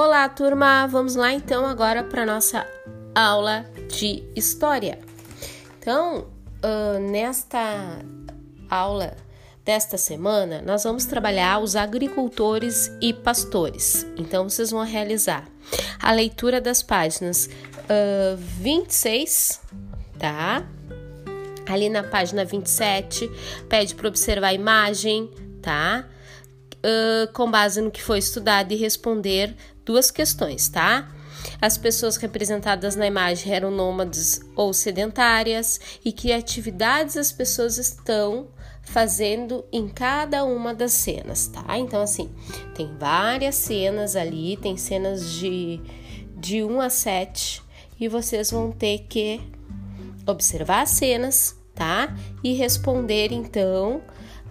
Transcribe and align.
Olá, 0.00 0.28
turma! 0.28 0.86
Vamos 0.86 1.16
lá 1.16 1.32
então 1.32 1.66
agora 1.66 2.04
para 2.04 2.24
nossa 2.24 2.64
aula 3.16 3.66
de 3.88 4.22
história. 4.36 5.00
Então, 5.76 6.28
uh, 6.62 7.00
nesta 7.10 7.98
aula 8.70 9.16
desta 9.64 9.98
semana, 9.98 10.62
nós 10.62 10.84
vamos 10.84 11.04
trabalhar 11.04 11.58
os 11.58 11.74
agricultores 11.74 12.92
e 13.02 13.12
pastores. 13.12 14.06
Então, 14.16 14.48
vocês 14.48 14.70
vão 14.70 14.84
realizar 14.84 15.48
a 16.00 16.12
leitura 16.12 16.60
das 16.60 16.80
páginas 16.80 17.46
uh, 17.46 18.36
26, 18.36 19.60
tá? 20.16 20.64
Ali 21.68 21.88
na 21.88 22.04
página 22.04 22.44
27, 22.44 23.28
pede 23.68 23.96
para 23.96 24.06
observar 24.06 24.46
a 24.46 24.54
imagem, 24.54 25.28
tá? 25.60 26.06
Uh, 26.76 27.32
com 27.32 27.50
base 27.50 27.80
no 27.80 27.90
que 27.90 28.00
foi 28.00 28.20
estudado 28.20 28.70
e 28.70 28.76
responder 28.76 29.56
duas 29.88 30.10
questões, 30.10 30.68
tá? 30.68 31.08
As 31.62 31.78
pessoas 31.78 32.16
representadas 32.18 32.94
na 32.94 33.06
imagem 33.06 33.54
eram 33.54 33.70
nômades 33.70 34.42
ou 34.54 34.74
sedentárias 34.74 35.80
e 36.04 36.12
que 36.12 36.30
atividades 36.30 37.16
as 37.16 37.32
pessoas 37.32 37.78
estão 37.78 38.48
fazendo 38.82 39.64
em 39.72 39.88
cada 39.88 40.44
uma 40.44 40.74
das 40.74 40.92
cenas, 40.92 41.46
tá? 41.46 41.78
Então, 41.78 42.02
assim, 42.02 42.30
tem 42.74 42.94
várias 42.98 43.54
cenas 43.54 44.14
ali, 44.14 44.58
tem 44.58 44.76
cenas 44.76 45.32
de, 45.32 45.80
de 46.36 46.62
1 46.62 46.80
a 46.82 46.90
7 46.90 47.62
e 47.98 48.08
vocês 48.08 48.50
vão 48.50 48.70
ter 48.70 49.06
que 49.08 49.40
observar 50.26 50.82
as 50.82 50.90
cenas, 50.90 51.56
tá? 51.74 52.14
E 52.44 52.52
responder 52.52 53.32
então 53.32 54.02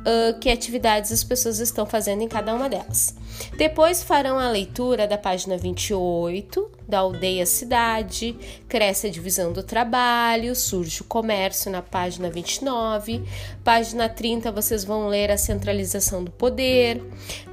uh, 0.00 0.38
que 0.38 0.50
atividades 0.50 1.12
as 1.12 1.24
pessoas 1.24 1.58
estão 1.58 1.86
fazendo 1.86 2.22
em 2.22 2.28
cada 2.28 2.54
uma 2.54 2.68
delas. 2.68 3.14
Depois 3.56 4.02
farão 4.02 4.38
a 4.38 4.50
leitura 4.50 5.06
da 5.06 5.16
página 5.16 5.56
28, 5.56 6.70
da 6.86 6.98
aldeia 6.98 7.46
cidade, 7.46 8.36
cresce 8.68 9.06
a 9.06 9.10
divisão 9.10 9.52
do 9.52 9.62
trabalho, 9.62 10.54
surge 10.54 11.00
o 11.02 11.04
comércio 11.04 11.70
na 11.70 11.80
página 11.80 12.28
29, 12.28 13.22
página 13.64 14.08
30 14.08 14.50
vocês 14.52 14.84
vão 14.84 15.08
ler 15.08 15.30
a 15.30 15.38
centralização 15.38 16.22
do 16.24 16.30
poder, 16.30 17.02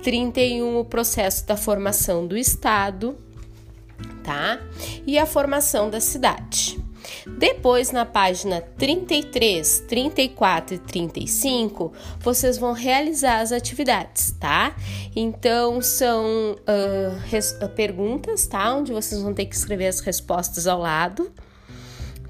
31 0.03 0.79
o 0.79 0.85
processo 0.85 1.45
da 1.45 1.55
formação 1.55 2.25
do 2.25 2.37
estado, 2.37 3.17
tá? 4.23 4.59
E 5.05 5.17
a 5.17 5.25
formação 5.25 5.89
da 5.89 6.01
cidade. 6.01 6.76
Depois, 7.37 7.91
na 7.91 8.05
página 8.05 8.61
33, 8.77 9.81
34 9.87 10.75
e 10.75 10.79
35, 10.79 11.93
vocês 12.19 12.57
vão 12.57 12.73
realizar 12.73 13.39
as 13.39 13.51
atividades, 13.51 14.31
tá? 14.39 14.75
Então, 15.15 15.81
são 15.81 16.55
uh, 16.55 17.69
perguntas, 17.75 18.47
tá? 18.47 18.73
Onde 18.73 18.91
vocês 18.91 19.21
vão 19.21 19.33
ter 19.33 19.45
que 19.45 19.55
escrever 19.55 19.87
as 19.87 19.99
respostas 19.99 20.67
ao 20.67 20.79
lado 20.79 21.31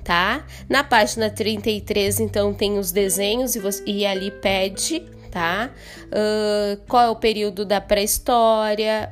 tá? 0.08 0.46
Na 0.70 0.86
página 0.86 1.30
33, 1.30 2.22
então, 2.22 2.54
tem 2.54 2.80
os 2.80 2.94
desenhos 2.94 3.58
e, 3.58 3.62
e 3.86 4.06
ali 4.06 4.32
pede, 4.32 5.02
tá? 5.30 5.70
Uh, 6.06 6.82
qual 6.88 7.04
é 7.04 7.10
o 7.10 7.16
período 7.18 7.66
da 7.66 7.82
pré-história, 7.82 9.12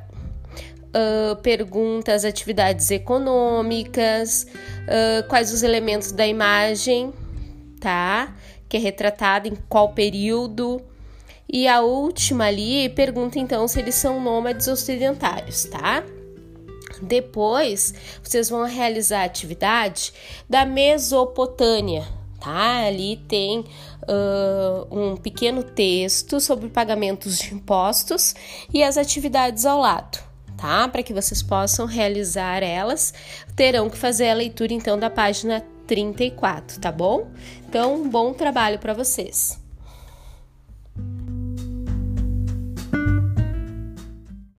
uh, 0.96 1.36
pergunta 1.36 2.14
as 2.14 2.24
atividades 2.24 2.90
econômicas, 2.90 4.46
uh, 4.82 5.28
quais 5.28 5.52
os 5.52 5.62
elementos 5.62 6.10
da 6.12 6.26
imagem, 6.26 7.12
tá? 7.80 8.34
Que 8.68 8.78
é 8.78 8.80
retratada 8.80 9.46
em 9.46 9.56
qual 9.68 9.90
período. 9.92 10.80
E 11.48 11.68
a 11.68 11.80
última 11.80 12.46
ali 12.46 12.88
pergunta 12.88 13.38
então 13.38 13.68
se 13.68 13.78
eles 13.78 13.94
são 13.94 14.20
nômades 14.20 14.66
ou 14.66 14.74
sedentários, 14.74 15.64
tá? 15.64 16.02
Depois, 17.00 17.94
vocês 18.22 18.48
vão 18.48 18.64
realizar 18.64 19.20
a 19.20 19.24
atividade 19.24 20.12
da 20.48 20.64
Mesopotâmia, 20.64 22.04
tá? 22.40 22.86
Ali 22.86 23.18
tem 23.28 23.60
uh, 23.60 24.86
um 24.90 25.16
pequeno 25.16 25.62
texto 25.62 26.40
sobre 26.40 26.68
pagamentos 26.68 27.38
de 27.38 27.54
impostos 27.54 28.34
e 28.72 28.82
as 28.82 28.96
atividades 28.96 29.66
ao 29.66 29.78
lado 29.78 30.25
tá? 30.56 30.88
Para 30.88 31.02
que 31.02 31.12
vocês 31.12 31.42
possam 31.42 31.86
realizar 31.86 32.62
elas, 32.62 33.12
terão 33.54 33.90
que 33.90 33.96
fazer 33.96 34.30
a 34.30 34.34
leitura 34.34 34.72
então 34.72 34.98
da 34.98 35.10
página 35.10 35.64
34, 35.86 36.80
tá 36.80 36.90
bom? 36.90 37.28
Então, 37.68 38.08
bom 38.08 38.32
trabalho 38.32 38.78
para 38.78 38.92
vocês. 38.94 39.65